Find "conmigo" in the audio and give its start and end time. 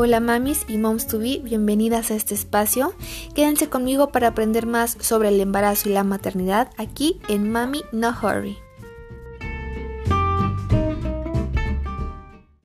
3.68-4.12